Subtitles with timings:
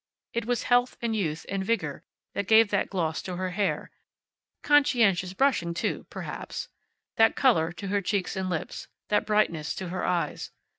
[0.33, 2.01] It was health and youth, and vigor
[2.33, 3.91] that gave that gloss to her hair
[4.63, 6.69] (conscientious brushing too, perhaps),
[7.17, 10.49] that color to her cheeks and lips, that brightness to her eyes.